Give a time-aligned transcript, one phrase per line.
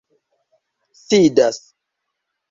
[1.03, 1.57] sidas